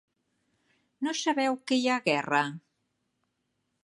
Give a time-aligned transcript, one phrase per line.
[1.07, 2.41] No sabeu que hi ha guerra?